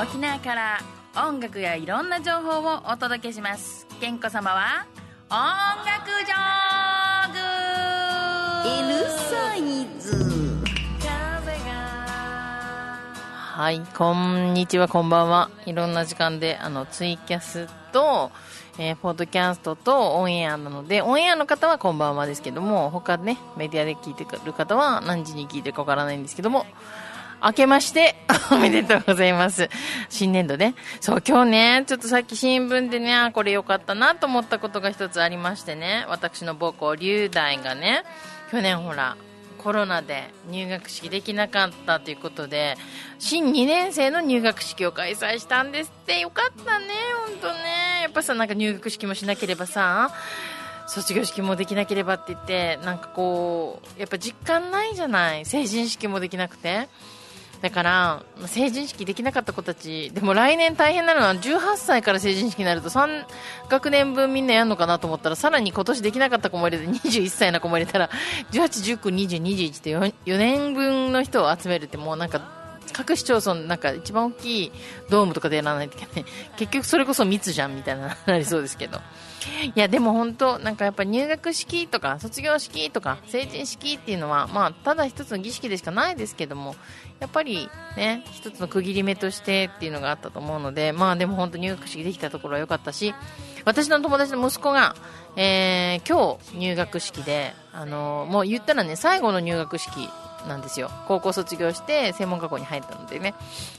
[0.00, 0.78] 沖縄から
[1.14, 3.86] 音楽やいろんな情報をお届けします。
[4.00, 4.86] 健子様は
[5.28, 5.36] 音
[5.84, 7.38] 楽ジョーグ。
[8.90, 10.22] L サイズ。
[13.54, 15.50] はい、こんにちは、こんばんは。
[15.66, 18.32] いろんな時間で、あの、ツイキャスと、
[18.78, 26.64] えー、ポッドキャストとオンエアなので、オンエアの方はこんばんはですけども、他ね、メディアで聞いてくる方は何時に聞いてるかわからないんですけども、
[27.44, 28.14] 明けまして、
[28.52, 29.68] おめでとうございます。
[30.08, 30.74] 新年度ね。
[31.00, 38.04] そう、今日ね、ちょっとさっき新聞でね、これ良かったなと思ったことが一つありましてね、私の母校、龍大がね、
[38.52, 39.16] 去年ほら、
[39.58, 42.76] コロナで入学式できなかったということで、
[43.18, 46.20] 新2年生の入学式を開催したんですって。
[46.20, 46.86] よかったね、
[47.26, 48.02] 本当ね。
[48.02, 50.12] やっぱさ、なんか入学式もしなければさ、
[50.86, 55.44] 卒業式もできなければって言って、なんかこう、やっぱ実感ないじゃない。
[55.44, 56.88] 成人式もできなくて。
[57.62, 63.24] だから、成人式できなかった子たち、でも来年大変なのは18歳から成人式になると3
[63.68, 68.10] 学年分みんなやるのかなと思ったら、さらに今年できなかった子も入れて21歳の子も入れたら、
[68.50, 72.61] 18、19、20、21って 4, 4年分の人を集めるってもうなんか、
[72.92, 74.72] 各市町村なんか一番大きい
[75.10, 76.30] ドームとかでやらないといけない。
[76.56, 79.00] 結局それこそ密じゃんみたいななりそうですけど。
[79.62, 86.76] いや、でも本当、なんかやっぱ入学式とか卒業式とか成人式っていうのは、まあ、ただ一つの儀式でしかないですけども、
[87.18, 93.14] やっぱりね、一つの区切り目としてっていうのがあったと思うので、まあでも本当入学式できたところは良かったし、
[93.64, 94.94] 私の友達の息子が、
[95.36, 100.08] えー、今日入学式で、あのもう言ったらね、最後の入学式
[100.48, 100.90] なんですよ。
[101.08, 103.34] 高校卒業して専門学校に入ったのでね。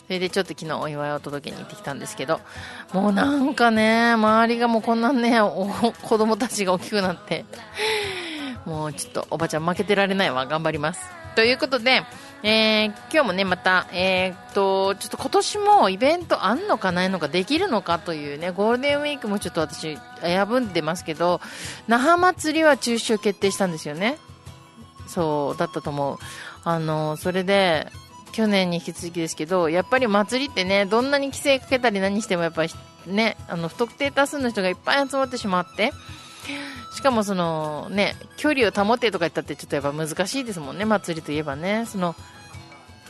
[0.05, 2.39] それでちょっと昨日お祝いを届けに行ってきたんですけど
[2.93, 7.45] もうなんかね周りがもうこんなね子供たちが大きくなって
[8.65, 10.45] もうちょっとおばちゃん負けてられないわ。
[10.45, 11.01] 頑張ります。
[11.35, 12.03] ということで、
[12.43, 19.99] えー、今日もねまたえー、っとちょっと今年もイベントあんのかないのかできるのかというねゴールデンウィークもちょっと私危
[20.47, 21.41] ぶんでますけど
[21.87, 24.17] 那覇祭りは中止を決定したんですよね。
[25.07, 26.17] そうだったと思う。
[26.63, 27.91] あの、それで、
[28.31, 32.63] 去年に引き続きですけど、やっぱり祭りってね、どんなに規制かけたり何しても、やっぱ
[33.05, 35.93] ね、あの、不特定多数の人がいっぱい集まってしまって、
[36.95, 41.85] しかもその、ね、距離を保てとか言ったってちょっとやっぱ難しいですもんね、祭りといえばね。
[41.85, 42.15] その、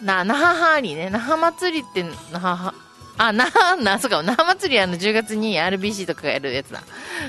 [0.02, 2.76] な、那覇ハーリーね、那覇祭りって、那覇、
[3.18, 6.84] あ、那覇、な、そうか、那覇祭りあの10月に RBC とかがやるやつだ。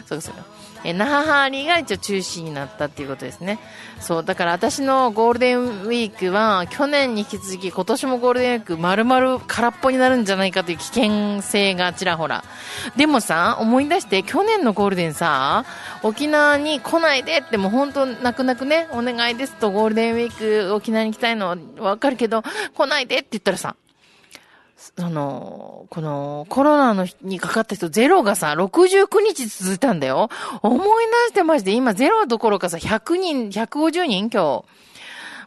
[0.06, 0.34] そうそう。
[0.84, 3.58] え那覇ハーリーが一応中止になったっていうことですね。
[4.00, 12.44] そう、だから私のゴールデンウィークは、去年に引き続き今年もゴールデンウィーク丸々空っぽになるんじゃないかという危険性がちらほら。
[12.96, 15.64] でもさ、思い出して去年のゴールデンさ、
[16.02, 22.42] 沖縄に来ないでってもう本当泣く泣くね、お願いですとゴールデンウィーク沖縄に行きたいのはわかるけど、
[22.74, 23.76] 来ないでって言ったらさ、
[24.98, 30.28] その、この、コロナのにかかった人ゼロがさ、69日続いたんだよ。
[30.62, 34.64] 思い出してまして、今ゼロどころかさ、100人、150人今日。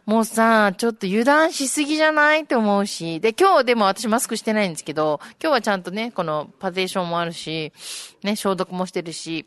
[0.06, 2.40] もうさ、ちょっと油断しすぎじゃない？
[2.40, 3.20] って思うし。
[3.20, 7.74] で、今日でも私マスクしてないんですけど、今日はちゃんとね、このパテーションもあるし、
[8.22, 9.46] ね、消毒もしてるし、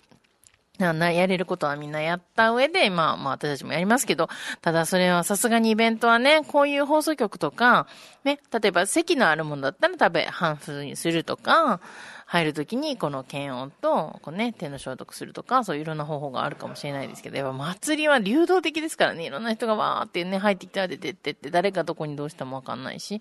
[0.80, 4.30] な、な、やれることはみんなやった上で、まあ、まあ私たちもやりますけど、
[4.62, 7.88] ただそれはさすがにイベントはね、こういう放送局とか、
[8.24, 11.82] ね、例えば席のあるものだったら食べ、半数にするとか、
[12.26, 23.20] 入るときにこの検温と、こうね、手の消毒するとか、そういういろんな方法があるかもしれないですけど、やっぱ祭りは流動的ですからね、いろんな人がわーってね、入ってきたら出てってって、誰がどこにどうしたもわかんないし、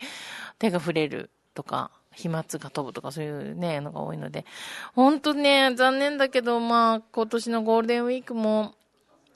[0.60, 4.44] 手が触れるとか、飛沫が飛ぶとかそういうね、のが多いので。
[4.94, 8.74] 本当ね、残念だけど、まあ、今年のゴールデンウィークも、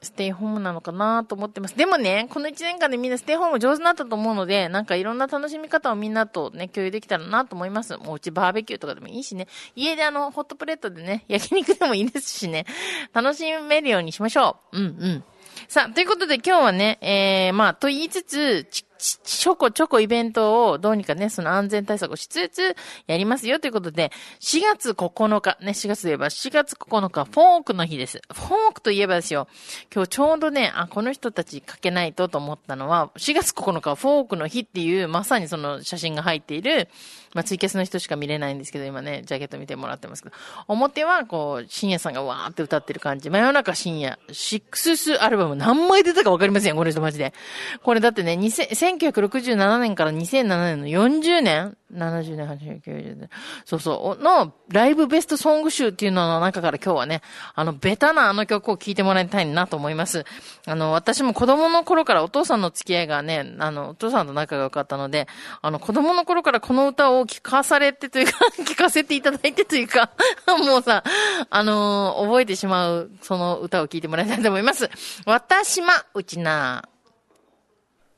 [0.05, 1.77] ステイホームなのかなと思ってます。
[1.77, 7.97] でもね、この1年間でみんなステイホーム上手になったと思うので、なんかいろんな楽しみ方をみんなとね、共有できたらなと思います。
[7.97, 9.49] もううちバーベキューとかでもいいしね。
[9.75, 12.67] 家であの、ホットプレートでね、 焼肉でもいいですしね。
[13.13, 14.79] 楽しめるようにしましょう。
[14.79, 15.25] うんうん。
[15.69, 18.67] さあ、ということで今日はね、えー、まあ、と言いつつ、
[19.05, 22.75] ち、ち、ょこちょこイベントをどうにかね、その安全対策をしつつ
[23.07, 24.11] やりますよということで、
[24.41, 28.23] 4月9日、ね、4月といえば4月9日、フォークの日です。
[28.33, 29.47] フォークといえばですよ、
[29.95, 36.89] 今日ちょうどね、あ、この人たち書けないとと思ったのは、4月9日フォークの日っていう、まさにその写真が入っている、
[37.35, 40.35] まあ、ツイキャスの人しか見れないんですけど、今ね、ジャケット見てもらってますけど、
[40.69, 43.29] 表はこう、深夜さんがわーって歌ってる感じ。
[43.29, 47.35] 真夜中深夜、シックススアルバム何枚出たかわかりませんよ、この人マジで。
[47.83, 53.31] これだってね、2000 1967年から2007年の40年 ?70 年、80年、90年。
[53.65, 54.23] そうそう。
[54.23, 57.23] の、ライブベストソング集っていうのの中から今日はね、
[57.55, 60.25] あの、ベタなあの曲を聴いてもらいたいなと思います。
[60.67, 65.29] あの、私も子供の頃からお父さんの付き合いがね、あの、お父さんと仲が良かったので、
[65.63, 68.33] あの、子供の頃からこの歌を聴かされてというか、
[68.65, 70.11] 聴かせていただいてというか、
[70.47, 71.05] もうさ、
[71.51, 74.91] あの覚えてしまう、その歌を聴いてもらいたいと思います。
[75.27, 76.85] 私ま、うちな。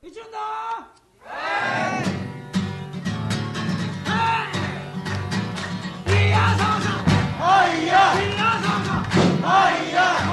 [0.07, 0.37] 一応だ
[6.07, 6.87] いやさまさ
[7.37, 9.03] はいやいやさまさ
[9.45, 10.26] は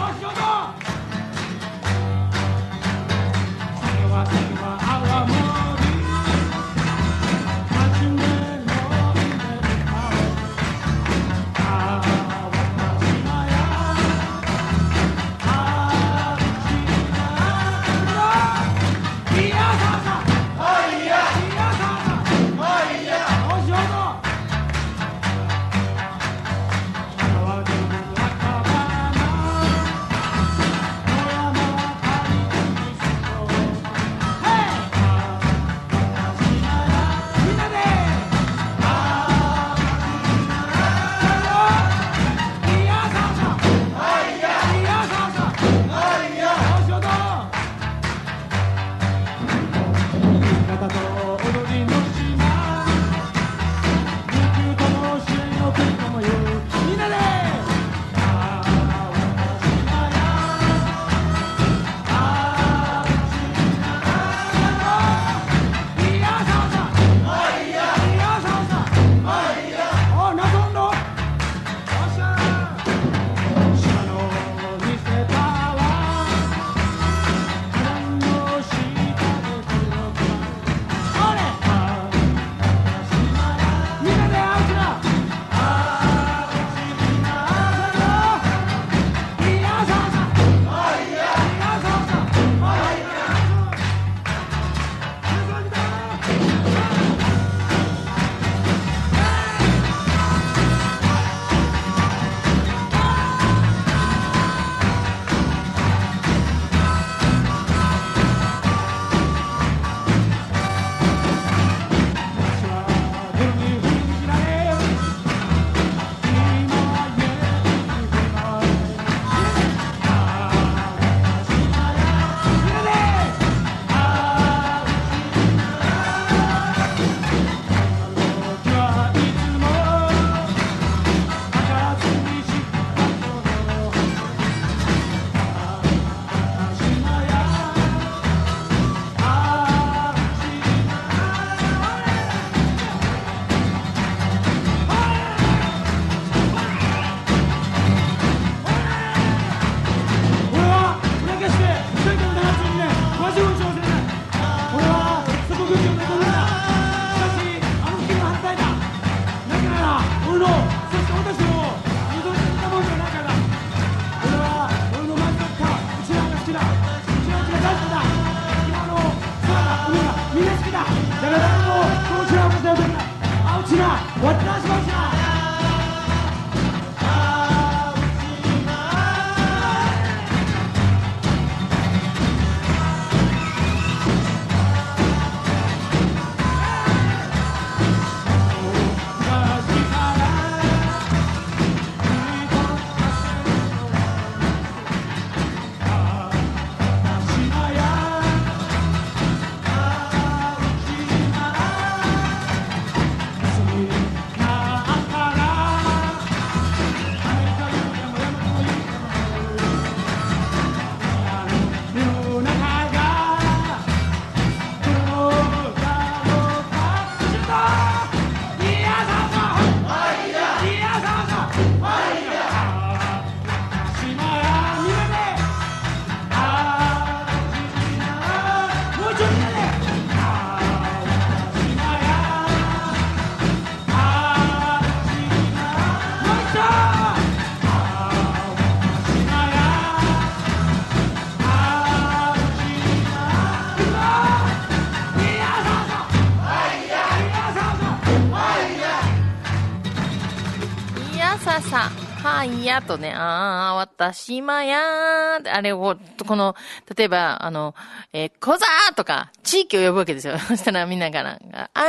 [252.45, 252.75] いや。
[252.85, 255.97] とね、ああ、私まやあれを、
[256.27, 256.55] この、
[256.97, 257.75] 例えば、あの、
[258.13, 260.39] えー、こざとか、地域を呼ぶわけですよ。
[260.49, 261.81] そしたらみんながなんか、あ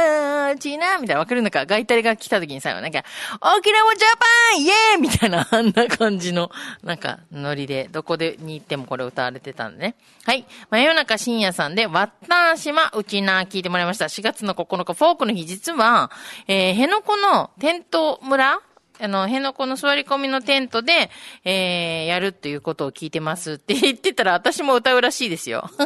[0.53, 3.03] ー、ちーなーみたいな、わかるのか、ガイタレが来た時にさ、なんか、
[3.57, 4.25] 沖縄ジャパ
[4.57, 6.49] ンイエーイみたいな、 あんな感じの、
[6.83, 9.95] なんか、ノリで、どこでに行ってもこれ歌われてたんでね。
[10.25, 10.45] はい。
[10.69, 14.05] 真夜中深夜さんで、わった島うちな聞いてもらいました。
[14.05, 16.11] 4月の9日、フォークの日、実は、
[16.47, 18.61] えー、辺野古のテント村
[18.99, 21.09] あの、辺野古の座り込みのテントで、
[21.43, 25.69] えー、やるっていうことを聞いてますって 言ってたら、私も歌うらしいですよ。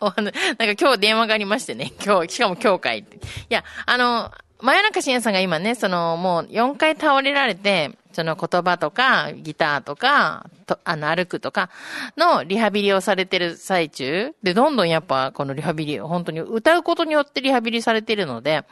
[0.00, 1.92] なんか今日電話がありましてね。
[2.04, 3.16] 今日、しかも今日会って。
[3.16, 4.30] いや、あの、
[4.60, 11.70] 真夜中深夜さんが今ね、その、もう4回倒れられて、その言葉とか、ギターとか、と、あの、歩くとか
[12.16, 18.64] のリハビリをされてる最中で、どんどんやっぱこのリハビリ、本当に歌うことによってリハビリされてるので、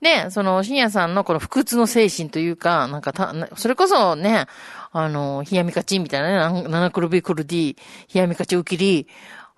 [0.00, 4.46] で、その、深夜さんのこの不屈の精神というか、なんかた、それこそね、
[4.92, 7.76] あの、冷やみかちみたいなね、七クルビクルディ、
[8.14, 9.08] 冷やみかちウキリ、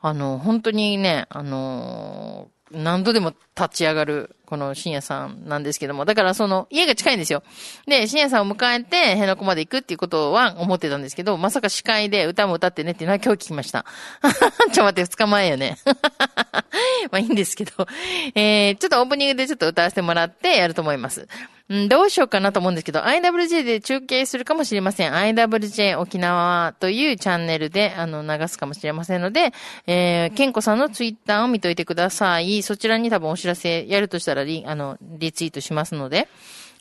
[0.00, 7.44] あの、本当にね、あの何度でも立ち上がる、この深夜さんなんですけども、だからその、家が近いんですよ。
[7.86, 13.86] で、深夜さんを迎えて、辺野古まで行くっていうことは思ってたんですけど、まさか司会で歌も歌ってねっていうのは今日聞きました。
[14.72, 15.78] ちょ待って、二日前よね。
[17.12, 17.86] まあいいんですけど、
[18.34, 21.28] えー、ちょっとオープニングでちょっと歌わせてもらってやると思います。
[21.70, 25.12] うん、どうしようかなと思うんですけど、IWJ で中継するかもしれません。
[25.12, 29.52] IWJ 沖縄というチャンネルで、あの、流すかもしれませんので、
[29.86, 32.64] えー、ケンコさんのツイッターを見といてください。
[32.64, 36.28] そちらに多分お知らせやるとしたらリ、あの、リツイートしますので、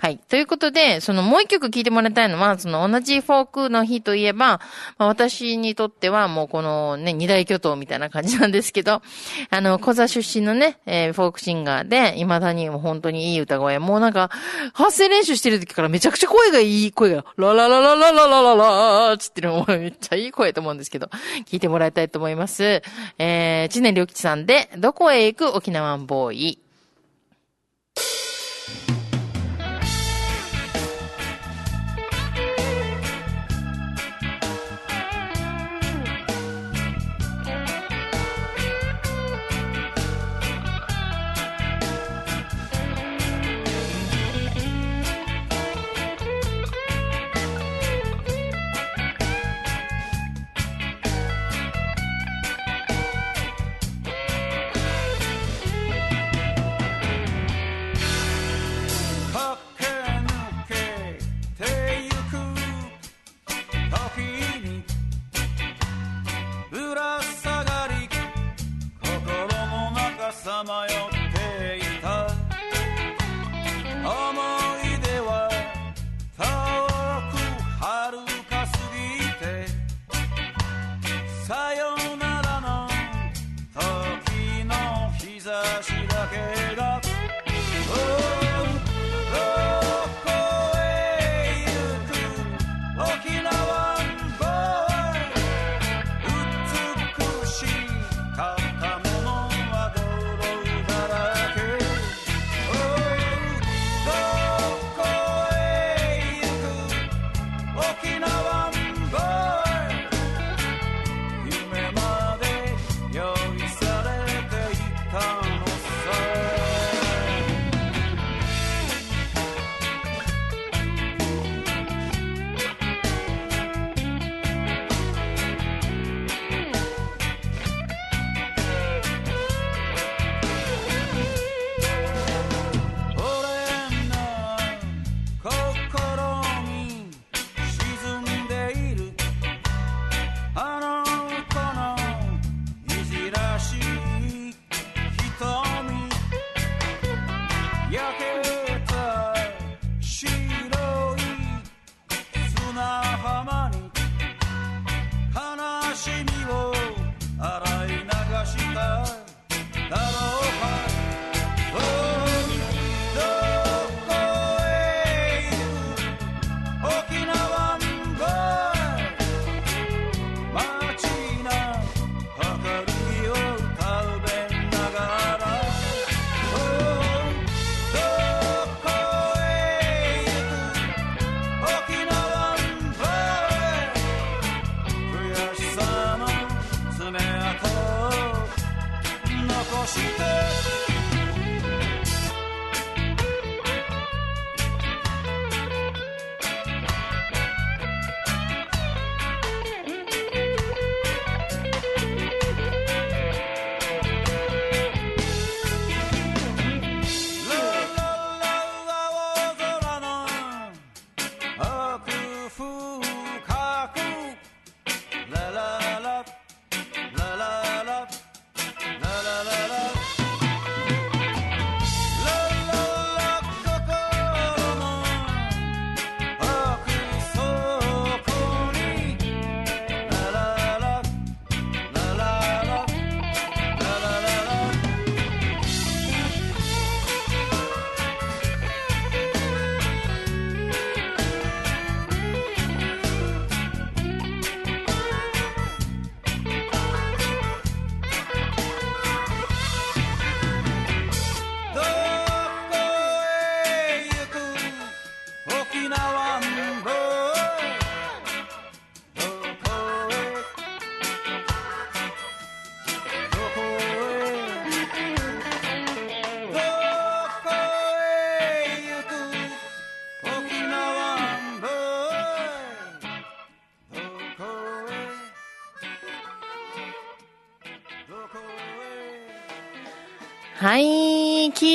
[0.01, 0.17] はい。
[0.17, 4.61] ということで、そのもう一曲聴いてもらいたいのは、その同じフォークの日といえば、
[4.97, 9.01] まあ、私にとってはもうこのね、二大巨頭みたいな感じなんですけど、
[9.49, 13.77] あの、小座出身のね、えー、フォークシンガーで、未だに本当にいい歌声。
[13.79, 14.29] もうなんか、
[14.73, 21.09] 発声練習してる時からめちゃくちゃ声がいい声が、ラララララララララーつってるのもめっちゃいい声と思うんですけど、
[21.45, 22.81] 聞いてもらいたいと思います。
[23.17, 26.68] えー、知念良吉さんで、どこへ行く沖縄ボーイ。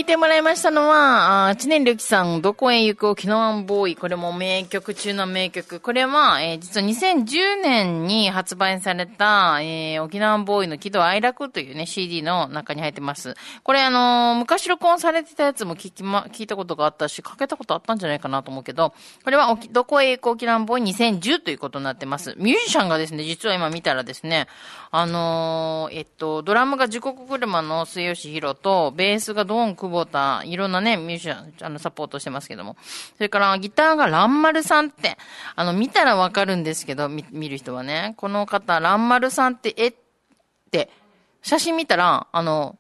[0.05, 3.97] い、てもらいましたのは、あ知念良樹さん、どこへ行く沖縄ボーイ。
[3.97, 5.81] これも名曲中の名曲。
[5.81, 13.35] これは、えー実は2010年に発売された、えー沖縄ボーイの喜怒哀楽というね、CD の中に入ってます。
[13.63, 18.93] これあのー昔録音されてたやつも聞きま、聞いたことがあったし、かけたことあったんじゃないかなと思うけど、
[19.25, 22.35] これはどこへ行く沖縄ボーイ2010ということになってます。
[22.37, 24.49] ミュージシャンがですね、実は今見たらですね、
[24.91, 32.77] あのーえっと、ドラムが時刻車の末吉弘と、ベースがドーン久保ボーター、いろんなね、ミュージシャン、あの、サポートしてますけども。
[33.17, 35.17] それから、ギターがランマルさんって、
[35.57, 39.95] あの、見たらわかるんですけど、見、見る人はね、この方、ランマルさんって、えっ
[40.71, 40.91] て、
[41.43, 42.79] 写真見たら、あの、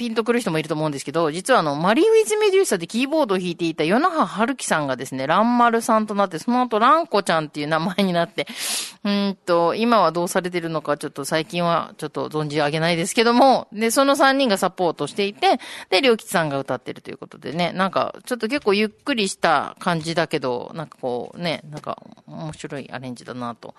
[0.00, 8.46] ピンとくる人もいると思うんですけど、実はあの、マリー・ウィズ・メデューサでキーボードを弾いていた与那覇春樹さんがですね、ランマルさんとなって、その後ランコちゃんっていう名前になって、
[9.04, 23.74] うんと、今はどうされてるのかちょっと最近はちょっと存じ上げないですけども、で、その3人がサポートしていて、で、りょうきちさんが歌ってるということでね、なんか、ちょっと結構ゆっくりした感じだけど、なんかこうね、なんか面白いアレンジだなと。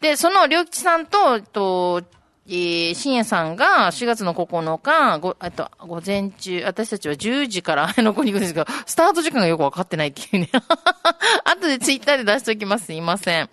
[0.00, 2.04] で、そのりょうきちさんと、と、
[2.48, 10.50] えー、深夜さんが4月の9日、ご、えっと、午前中、私たちは10時からあの子に行くんですけど、スタート時間がよくわかってないっていうね。
[11.44, 12.86] 後でツイッターで出しておきます。
[12.86, 13.48] すいません。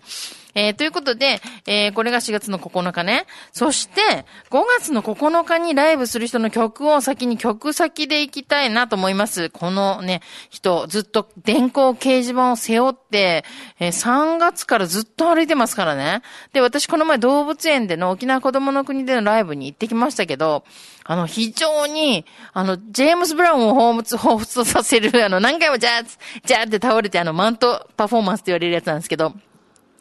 [0.54, 3.26] えー、ということで、えー、これが4月の9日ね。
[3.52, 9.50] そして、5月の9日にライブする人の曲を先に曲先で行きたいなと思います。
[9.50, 13.44] このね、人、ずっと電光掲示板を背負って、
[13.80, 16.22] えー3月からずっと歩いてますからね。
[16.52, 20.64] で、私この前動物園での沖縄子供の国でのライブに行ってきましたけど、
[21.04, 26.06] あの、非常に、あの、ジェームス・ブラウンを彷彿、彷彿とさせる、あの、何回もジャーッ、
[26.44, 29.34] ジャーって倒れて、あの、マントパフォーマンスって言われるやつなんですけど、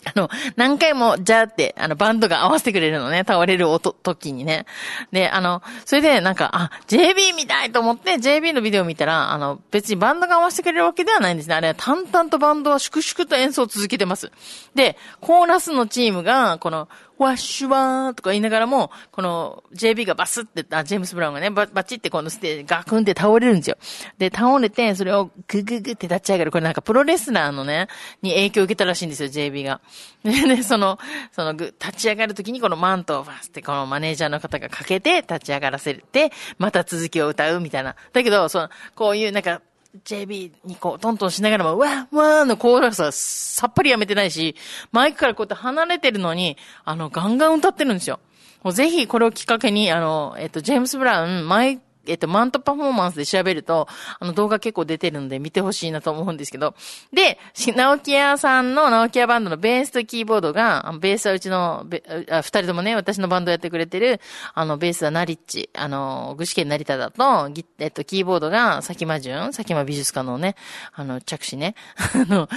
[0.06, 4.66] あの、何回も、じゃーって、あの、バンドが合わせてくれるのね、倒れる音、時にね。
[5.12, 11.56] で、あの、それで、なんか、あ、JB 見たいと思って、JB のビデオ見たら、あの、別にバンドが合わせてくれるわけではないんですね。
[11.56, 14.32] あれ、淡々とバンドは粛々と演奏を続けてます。
[14.76, 16.90] で、コーラスのチームが、この、
[17.24, 23.78] ワッシュワーとか言いながらも、この JB がバスって、あ、ジェームス・ブラウンがね、ババチってこのステージガクンって倒れるんですよ。
[24.18, 26.52] で、倒れて、それをグググって立ち上がる。
[26.52, 27.88] これなんかプロレスラーのね、
[28.22, 29.82] に影響を受けたらしいんですよ、JB が。
[30.24, 31.00] で、ね、その、
[31.32, 37.96] そのぐ、立ち上がるときにこのマントをバスってこのマネージャーの方がかけて立ち上がらせて、また続きを歌うみたいな。
[38.14, 39.62] だけど、その、こういうなんか、
[40.06, 44.56] JB にこう、トントンしながらも、わーわーのコーラスはさっぱりやめてないし、
[44.92, 48.20] マイクからこうやって離れてるのに、あの、ガンガン歌ってるんですよ。
[48.64, 53.88] もうぜひこれをきっかけに、あの、えっと、ジェームス・ブラウン、マイえっと、マントパフォーマンスで調べると、
[54.20, 56.76] あの動画結構出てるので見てほしいなと思うんですけど。
[57.12, 57.40] で、
[57.76, 64.20] 直木屋さんの直木屋バンドのベースとキーボードが、ベースはうちの、二人ともね、私のバンドやってくれてる、
[64.54, 70.56] あの、ベースはナリッチ、あの、具志堅成田だと、えっと、キーボードが佐喜間淳、佐喜間美術家のね、
[70.94, 71.76] あの、着手ね。
[71.98, 72.50] あの、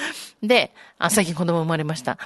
[0.43, 2.19] で、あ、最近子供生まれました。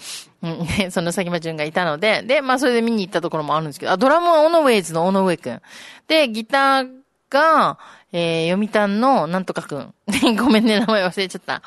[0.42, 5.61] うん、その佐喜間淳がいたので、で、まあ、それで見に行ったところもあるんですけど、あ、ドラムはオノウェイズのオノウェイくん。
[6.06, 7.78] で、ギターが、
[8.12, 9.94] えー、読谷のなんとかくん。
[10.36, 11.62] ごめんね、名前忘れちゃった。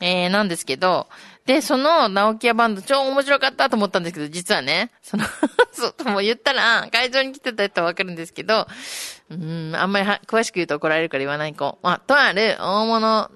[0.00, 1.08] えー、なんですけど、
[1.46, 5.24] で、その、直木屋バンド超面白かったと思ったんですけど、実はね、その、
[5.72, 8.66] そう、も言ったら、会場に来てた人はわかるんですけど、
[9.30, 11.78] うん、あんまり詳しく言うと怒られるから言わない子。
[11.82, 13.30] まあ、とある大物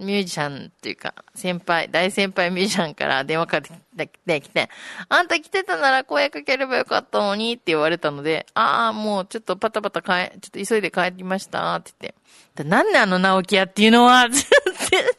[0.00, 3.78] ミュージシャンっていうか、先輩、大先輩ミュージシャンから電話かかっ
[4.26, 4.68] てきて、
[5.08, 12.14] あんた来てたなら声かければよかったのにって言われたので、ああ、もうちょっとパタパタ帰、ちょっと急いで帰りましたって言っ
[12.54, 14.28] て、なんであの直樹屋っていうのは、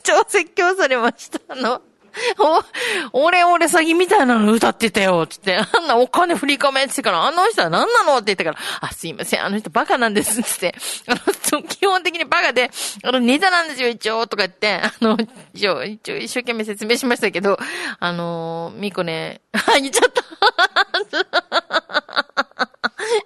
[0.03, 1.39] 超説教されました。
[1.49, 1.81] あの、
[3.13, 10.75] お、俺俺詐欺みたいなの歌ってたよ、つって、あんなお金振り込めってから、あの人は何なのって言ったから、あ、すいません、あの人バカなんです、つって、
[11.07, 12.71] あの人、基本的にバカで、
[13.03, 15.17] あの、ネタなんですよ、一応、とか言って、あの、
[15.53, 17.57] 一応、一応、一生懸命説明しましたけど、
[17.99, 20.21] あの、ミコね、あ、言っちゃった。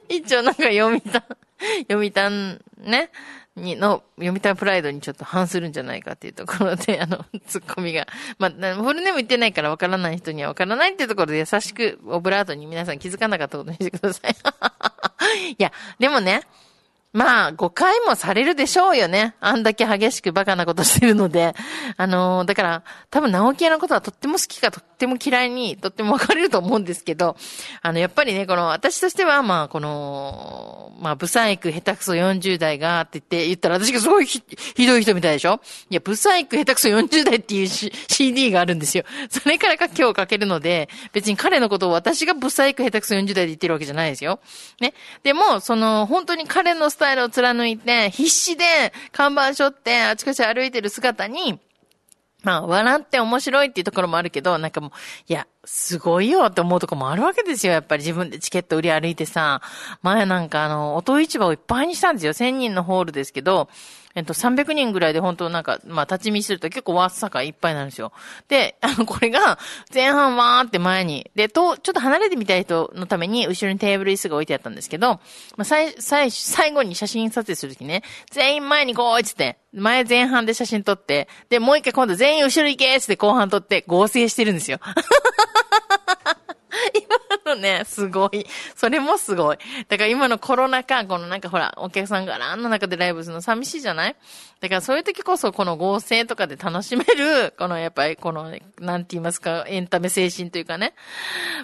[0.10, 1.24] 一応なんか読みた、
[1.82, 3.12] 読みたん、ね、
[3.56, 8.08] に、の、読みたいプライドにちょっと反するんじゃないかっていうところで、 あの、ツッコミが。
[8.38, 14.36] まあ、フルネーム言ってないからわからない人にはわからないっていうところで優しく、オブラートに皆さん気づかなかったことにしてください。
[15.52, 16.41] いや、でもね、
[17.13, 19.36] まあ、誤解もされるでしょうよね。
[19.39, 21.56] あんだけ激しくバカなことしてるので。
[21.96, 27.36] あのだから、多分直木屋のことはとっても好きかとっても嫌いに、とっても分かれると思うんですけど、
[27.81, 34.41] あの、やっぱりね、この、私としては、まあ、この、まあ、ブサイク下手くそ40代が、って言って、言ったら私がすごいひ
[34.75, 35.60] ひどい人みたいでしょ？
[35.89, 39.03] いや、ブサイク下手くそ40代っていう C- CD があるんですよ。
[39.29, 44.39] それからか今日かけるので、別に彼のことを私がブサイク下手くそ40代で言ってるわけじゃないですよ。
[44.79, 44.93] ね？
[45.23, 51.60] でも、その、本当に彼のスタイルを貫いて、必死で看板背負ってあちこち歩いてる姿に、
[52.45, 54.91] まあ、笑って面白いっていうところもあるけど、なんかもう、
[55.27, 57.73] いや、すごいよって思うとこもあるわけですよ。
[57.73, 59.62] やっぱり自分でチケット売り歩いてさ、
[60.03, 62.34] 前なんかあの、音市場をいっぱいにしたんですよ。
[62.34, 63.67] 1000人のホールですけど、
[64.15, 68.13] えっと、300人ぐらいで本当なんか、まあ、立ち見すると結構わっさかいっぱいなんですよ。
[68.47, 69.60] で、あの、これが、
[69.93, 75.19] 前半わーって前に、で、と、ちょっと離れてみたい人のために、後ろにテーブル椅子が置いてあったんですけど、ま
[75.60, 84.80] あ、最、最、最後に写真撮影するときね、全員前に来いっつって、前前半で写真撮って、で、もう一回今度全員後ろ行けっつって後半撮って合成してるんですよ。
[87.45, 88.45] 今のね、すごい。
[88.75, 89.57] それもすごい。
[89.88, 94.15] だから今のコロナ禍、このなんかほら、お客さんがランの中でライブするの寂しいじゃない？
[94.61, 100.93] だからそういう時こそこの合成とかで楽しめる、 このやっぱりこの、なんて言いますか、エンタメ精神というかね、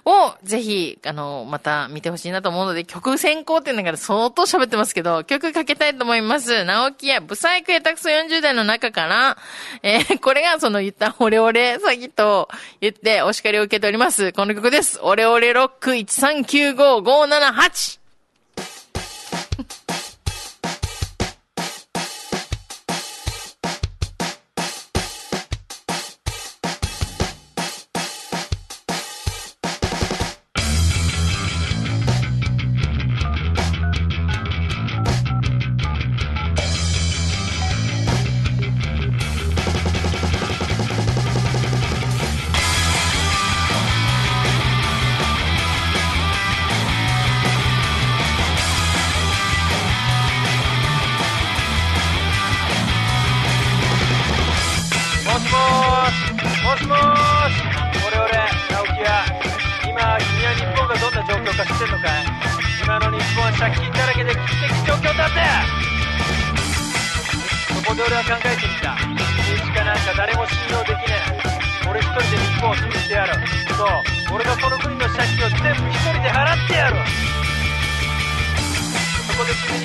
[0.05, 6.63] をぜひ、あの、また見てほしいなと思うので、曲選考っていうのが相当喋ってますけど、曲かけたいと思います。
[6.65, 9.37] 直木やブサイク下手くそ40代の中から、
[9.83, 12.47] えーこれがその言ったオレオレ詐欺と
[12.79, 14.31] 言ってお叱りを受けております。
[14.33, 14.99] この曲です。
[15.03, 18.00] オレオレロック1395578。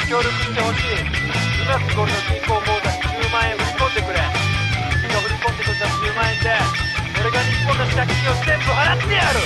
[0.08, 1.02] 協力してほしい。
[1.66, 4.22] 今すぐ俺の銀行口座に10万円振り込んでくれ。
[5.02, 6.54] 君が振り込んでくれた10万円で
[7.20, 9.40] 俺が日本の借金を全部払ってやる。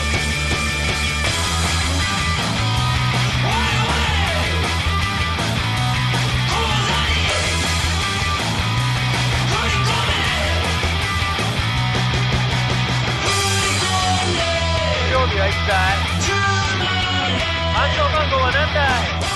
[15.11, 15.97] 曜日はいつだい
[17.75, 18.79] 暗証番号は何だ
[19.27, 19.30] い？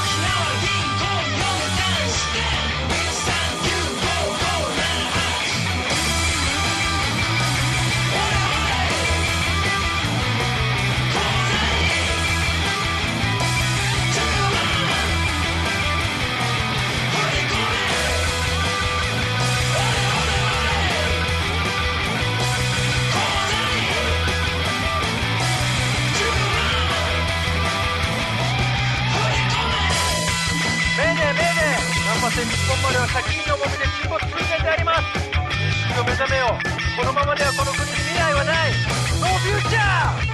[32.35, 35.07] ー難破船日本までは借金の重みで沈没寸前であります。
[35.55, 36.59] 認識を目覚めよう
[36.99, 38.75] このままではこの国に未来はない。
[39.23, 40.27] ノーフューチャー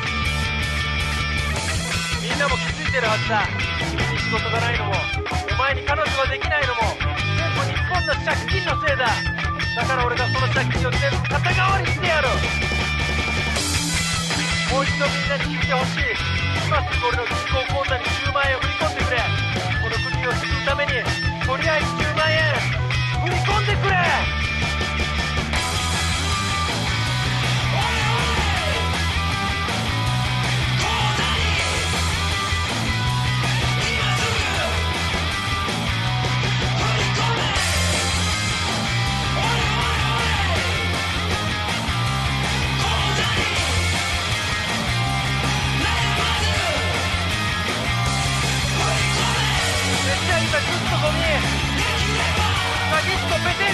[2.24, 3.44] みんなも気づいてるはずだ。
[3.92, 6.88] 君に仕事がないのもお前に彼女ができないのも
[7.36, 9.12] 全部日本の借金のせいだ。
[9.76, 12.32] だから俺がその借金を全部肩代わりしてやる。
[14.72, 16.16] もう一度みんなに聞いてほしい。
[16.64, 19.20] 今すぐ俺の銀行口座に10万円を振り込んでくれ。
[19.84, 21.04] この国を救うために
[21.50, 22.54] とりあえず10万円。
[23.24, 24.49] 振り込んでくれ。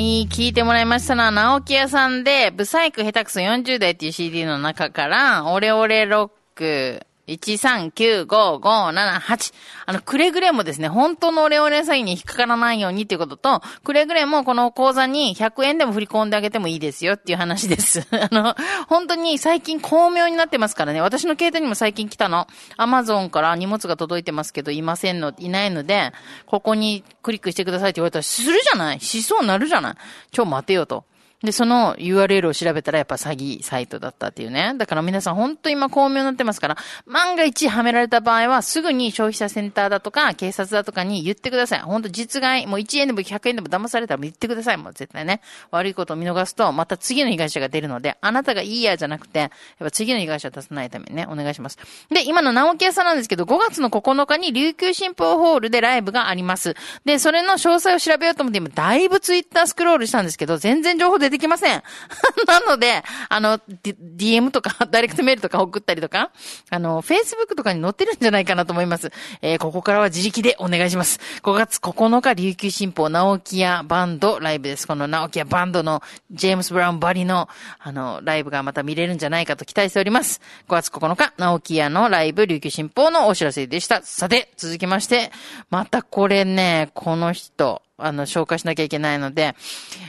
[0.00, 9.52] い聞いてもらいましたのは、直木屋さんで、ブサイク下手くそ40代っていう CD の中から、オレオレロック、1395578。
[9.86, 18.06] あの、くれぐれもですね、本当のオレオレ詐欺に引っかからないようにっていうことと、くれぐれもこの口座に100円でも振り込んであげてもいいですよっていう話です。
[18.12, 18.54] あの、
[18.88, 22.46] 本当に最近巧妙になってますからね、私の携帯にも最近来たの。
[22.76, 26.12] アマゾンから荷物が届いてますけど、いませんの、いないので、
[26.46, 29.00] ここにクリックしてくださいって言われたら、するじゃない？
[29.00, 29.94] しそうなるじゃない？
[30.32, 31.04] ちょ、待てよと。
[31.42, 34.74] で、その URL を調べたらやっぱ詐欺サイトだったっていうね。
[34.76, 36.76] だから皆さん本当今巧妙になってますから、
[37.06, 41.80] 万が一はめられた場合はすぐに消費者センターだとか警察だとかに言ってください。
[41.80, 44.76] 本当実害、もう1円でも100円でも騙されたら言ってください。
[44.76, 45.40] もう絶対ね。
[45.70, 51.78] 悪いことを見逃すと、また次の被害者が出るので、あなたがいいやじゃなくて、やっぱ次の被害者を出さないためにね、お願いします。
[52.10, 56.74] で、今の直木屋さんなんですけど、5月の9日に琉球新報ホールでライブがあります。
[57.06, 61.82] で、それの詳細を調べようと思って今、だいぶツイッタースクロールしたんですけど、全然情報出てきません。
[62.46, 66.30] なので、あの、D- DM とか、 ダイレクトメールとか送ったりとか、
[66.70, 69.10] あの、Facebook とかに載ってるんじゃないかなと思います。
[69.42, 71.20] えーここからは自力でお願いします。
[71.42, 74.86] 5月9日、琉球新報直木屋バンドライブです。
[74.86, 80.40] この直木屋バンドのジェームス・ブラウンバリの、あの、ライブがまた見れるんじゃないかと期待しております。
[80.68, 84.02] 5月9日、直木屋のライブ、琉球新報のお知らせでした。
[84.02, 85.30] さて、続きまして、
[85.70, 89.54] またこれね、この人、あの、紹介しなきゃいけないので、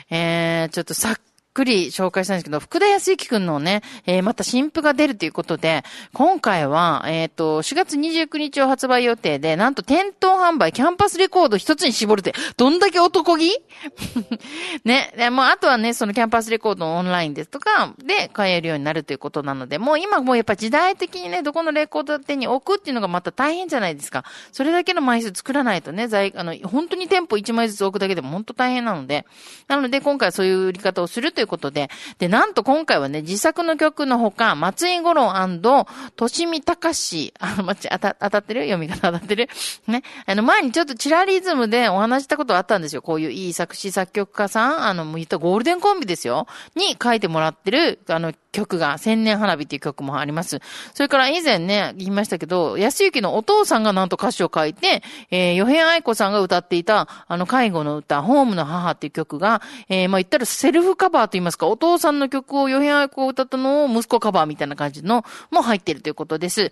[0.09, 5.83] えー、ちょっとさっくり紹介したんですけど、福田康之くんのね、えーまた新譜が出るということで、
[6.13, 13.51] 今回は、えっ、と、4月29日を発売予定で、なんと店頭販売、キャンパスレコード一つに絞るって、どんだけ男気？
[14.85, 24.23] ね、でもうあとはね、そのキャンパスレコードのオンラインですとか、で買えるようになるということなので、もう今もうやっぱ時代的にね、どこのレコード店に置くっていうのがまた大変じゃないですか。
[24.51, 29.25] それだけの枚数作らないとね、在、あの、本当に店舗1枚ずつ置くだけでも本当大変なので、
[29.67, 35.33] なので今回はそういう売り方をするとということで、で、なんと今回はね、自作の曲のほか、松井五郎
[36.15, 38.61] としみたかし、あ、まち、当た、当たってる？
[38.65, 39.49] 読み方当たってる？
[39.87, 40.03] ね。
[40.27, 43.01] あの、前にちょっとチラリズムでお話したことあったんですよ。
[43.01, 46.45] こういういい作詞作曲家さん、あの、もう言ったゴールデンコンビですよ。
[46.75, 50.59] に書いてもらってる、あの、曲が、千年花火っていう曲もあります。
[50.93, 55.01] それから以前ね、言いましたけど、安幸のお父さんがなんと歌詞を書いて、
[55.31, 66.71] えー、ヨヘン愛子さんが歌っていた、あの、介護の歌、ホームの母っていう曲が、えー、まあ、言ったらセルフカバーと言いますか、お父さんの曲をヨヘン愛子が歌ったのを息子カバーみたいな感じのも入ってるということです。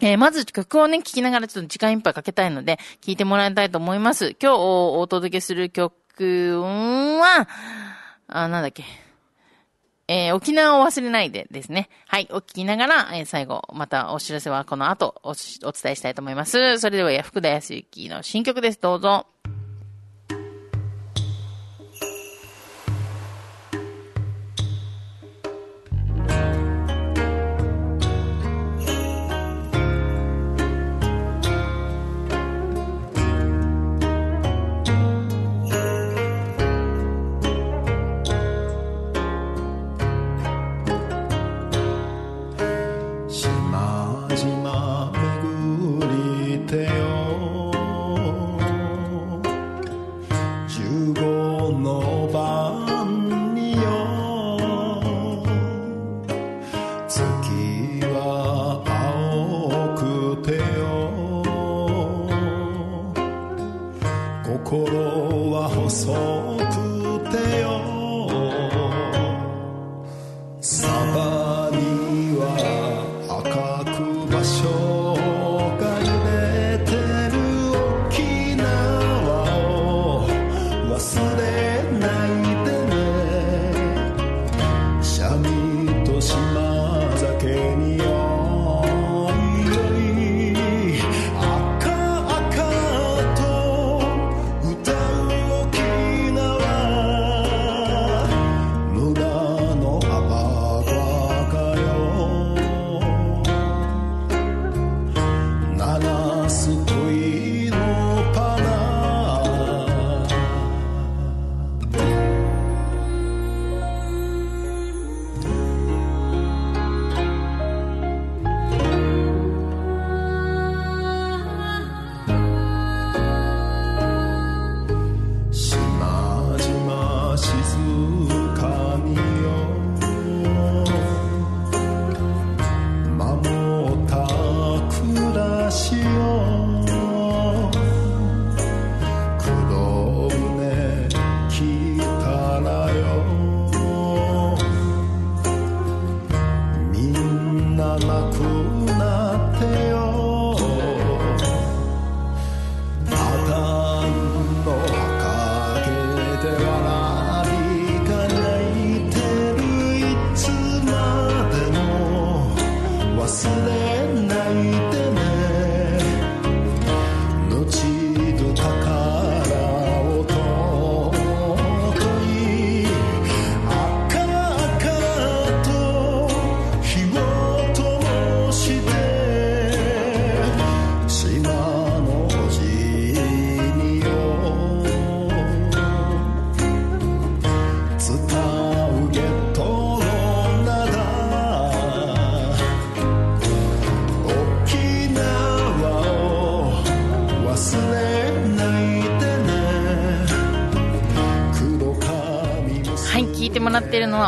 [0.00, 4.36] えーまず曲をね、聴きながらちょっと時間いっぱいかけたいので、聴いてもらいたいと思います。
[4.40, 7.48] 今日お届けする曲は、
[8.28, 8.84] あ、なんだっけ。
[10.08, 11.88] えー沖縄を忘れないでですね。
[12.06, 16.78] はい、お聞きながら、えー最後、またお知らせはこの後お伝えしたいと思います。
[16.78, 18.80] それでは、福田康之の新曲です。
[18.80, 19.26] どうぞ。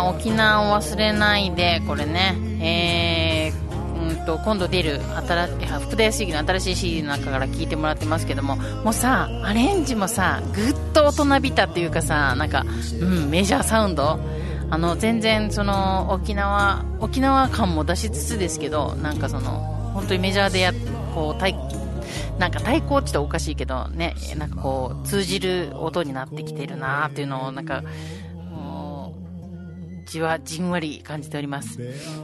[0.09, 5.49] 沖縄を忘れないで、これね、えー、うんと、今度出る新い
[5.81, 12.65] 福田康之の新しい CD の中から聞いてもらってますけども、もうさ、アレンジもさ、ぐっと大人びたっていうかさ、なんか、
[13.01, 14.19] うん、メジャーサウンド？
[14.71, 19.61] あの、全然その、沖縄、沖縄感も出しつつですけど、なんかその、
[19.95, 20.73] 本当にメジャーでや
[21.15, 21.55] こう、対
[22.39, 27.85] なんか対抗って言ったらおかしいけど、ね、なんかこう、通じる音になってきてるなーっていうのを、なんか、
[30.15, 31.79] うじわ、じんわり感じております。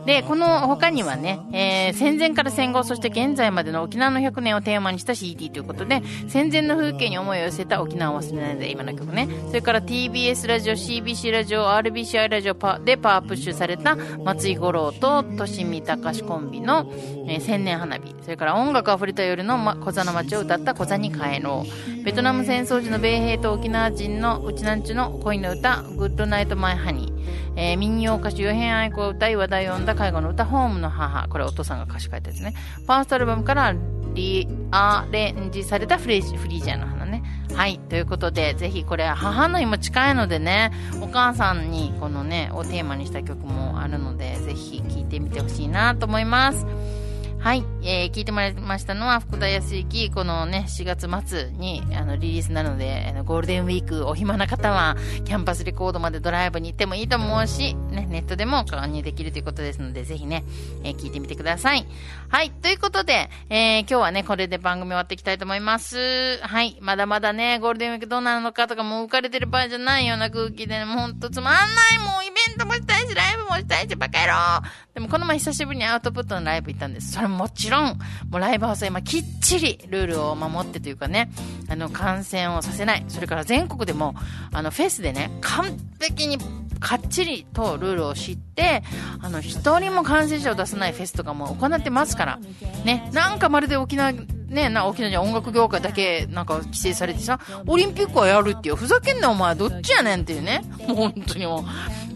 [0.07, 9.29] で、この他にはね、えー戦前から戦後、そして現在までの沖縄の100年をテーマにした CD ということで、戦前の風景に思いを寄せた沖縄を忘れないで、今の曲ね。
[9.49, 15.25] それから TBS ラジオ、CBC ラジオ、RBCI ラジオパでパワープッシュされた松井五郎と
[15.59, 16.87] 利見隆コンビの、
[17.27, 18.15] えー千年花火。
[18.23, 22.05] それから音楽あふれた夜の、ま、コザの街を歌ったコザに帰ろう。
[22.05, 27.10] ベトナム戦争時の米兵と沖縄人のうちなんちゅの恋の歌、 Good Night My Honey。
[27.57, 31.29] えー民謡歌手、ヨヘン愛子を歌い話題を呼んだ介護の歌、ホームの母。
[31.29, 32.55] これお父さんが歌詞書いたやつね。
[32.77, 33.75] ファーストアルバムから
[34.15, 37.23] リアレンジされたフレージフリージャーの花ね。
[37.55, 37.79] はい。
[37.79, 46.67] ということで、ぜひこれ、母の日も近いのでね、お母さんにこのね、をテーマにした曲もあるので、ぜひ聴いてみてほしいなと思います。
[47.41, 60.45] はい、えー、聞いてもらいましたのは、福田康之、このね、4月末に、あの、リリースなので、あのゴールデンウィーク、お暇な方は、キャンパスレコードまでドライブに行ってもいいと思うし、ね、ネットでも購入できるということですので、ぜひね、
[60.85, 61.87] えー聞いてみてください。
[62.29, 66.39] はい、ということで、えー、今日はね、これで番組終わっていきたいと思います。
[66.43, 71.61] はい、まだまだね、ゴールデンウィークどうなるのかとか、もう浮かれてる場合じゃないような空気で、ね、もうほんとつまんな
[71.95, 72.60] い、もうイベント
[74.31, 77.13] したいし、バカ野郎でもこの前久しぶりにアウトプットのライブ行ったんです。
[77.13, 77.99] それももちろん、
[78.31, 81.31] もうライブハウスは今きっちりルールを守ってというかね、
[81.69, 83.05] あの、感染をさせない。
[83.09, 84.15] それから全国でも、
[84.53, 86.39] あの、フェスでね、完璧に
[86.81, 88.83] かっちりとルールを知って、
[89.21, 92.39] あの、一人も感染者を出さないフェスとかも行ってますから、
[92.85, 101.65] ね、なんかまるで沖縄、ね、な、沖縄じゃ音楽業界だけなんか規制されてさ、オリンピックはやるっていう、ふざけんなお前どっちやねんっていうね、もう本当にもう。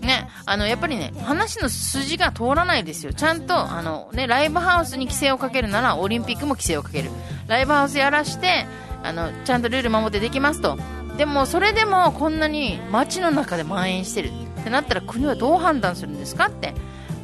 [0.05, 3.13] ね、あの、やっぱりね、話の筋が通らないですよ。
[3.13, 7.11] ちゃんと、あの、ね、ライブハウスに規制をかけるなら、オリンピックも規制をかける。
[7.47, 8.67] ライブハウスやらして、
[9.03, 10.79] あの、ちゃんとルール守ってできますと。
[11.17, 14.31] でも、それでも、こんなに街の中で蔓延してる。
[14.61, 16.75] ってなったら、国はどう判断するんですかって。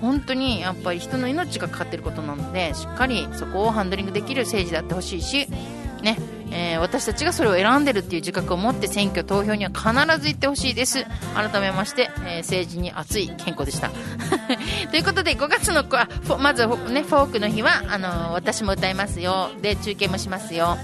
[0.00, 5.46] 本当に、やっぱり人の命がかかってることなので、しっかりそこをハンドリングできる政治であってほしいし、
[6.02, 6.16] ね、
[6.50, 9.90] えー私たちがそれを選んでるっていう自覚を持って選挙投票には必
[10.20, 11.04] ず行ってほしいです。
[11.34, 13.90] 改めまして、えー政治に熱い健康でした。
[14.90, 19.50] ということで5月のあフォまず、ね、フォークの日はあの私も歌いますよ。
[19.60, 20.78] で中継もしますよ。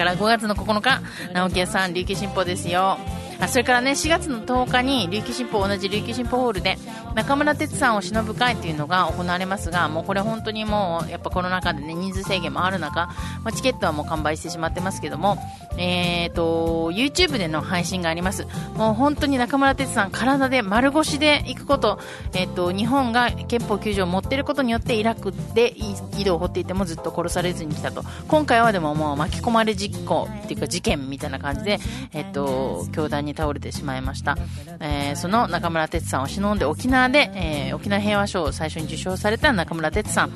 [0.00, 1.02] から5月の9日
[1.34, 2.98] 直木屋さん琉球新報ですよ。
[3.38, 6.78] あそれからね4月の10日に琉球新報同じ琉球新報ホールで
[7.14, 13.06] 中村哲さんを忍ぶ会というのが行われますがもうこれ本当にもうやっぱコロナ禍でね人数制限もある中、
[13.42, 15.36] まあ、チケットはもう完売してしまってますけども
[15.80, 18.46] えー、と YouTube での配信があります。
[18.76, 21.98] もう本当に中村哲さん体で丸腰で行くこと,、
[22.34, 25.74] えー、と日本が憲法9条を持っていることによってイラクで
[26.18, 28.04] 井戸を掘っていてもずっと殺されずに来たと。
[28.28, 31.78] 今回はでももう巻き込まれ実行っていうか事件みたいな感じで、
[32.12, 34.36] えっと教団に倒れてしまいました、
[34.80, 40.32] えーその中村哲さんを忍んで沖縄で、えー沖縄平和賞を最初に受賞された中村哲さん。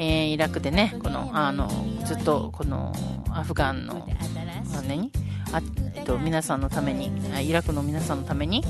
[0.00, 1.68] えーイラクでね、この、あの、
[2.06, 2.90] ずっと、この、
[3.30, 4.08] アフガンの、
[4.88, 5.12] 何
[5.52, 5.60] あ、
[5.94, 8.64] えっと、皆さんのために、イラクの皆さんのために、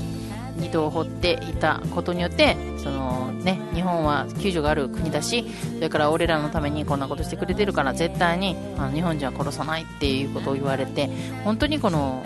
[0.61, 11.09] 井戸を掘っていたことによって、そのね、日本は救助がある国だし、それから俺らのためにこんなことしてくれてるから、絶対にあの日本人は殺さないっていうことを言われて、
[11.45, 12.25] 本当にこの、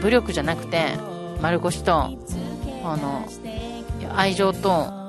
[0.00, 0.92] 武力じゃなくて、
[1.42, 1.92] 丸腰と、
[2.84, 3.26] あの、
[4.14, 5.03] 愛情と、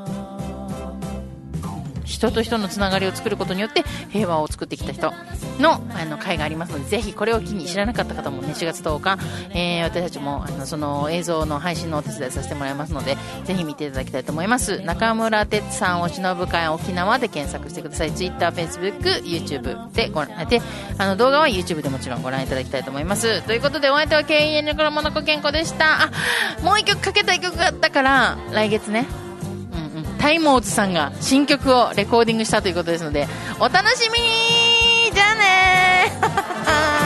[2.06, 5.12] 人と人のつながりを作ることによって平和を作ってきた人
[5.60, 9.18] のあの会がありますのでぜひこれを機に知らなかった方もね4月10日、
[9.53, 14.82] えー私たちもあのその映像の配信のお手伝いさせてもらいますのでぜひ見ていただきたいと思います。
[14.82, 18.12] 中村哲さんおしのぶ会沖縄で検索してください。
[18.12, 20.62] TwitterFacebookYouTube でご覧で
[20.97, 23.41] あの動画は YouTube でもちろんご覧いただきたいと思います。
[23.43, 26.03] ということでお相手は KEN のモノコ健康でした。
[26.03, 26.12] あ
[26.64, 29.06] もう一曲かけたい曲があったから来月ね、
[30.26, 33.28] タイモーズさんが新曲をレコーディングしたということですので
[33.59, 37.05] お楽しみにじゃあね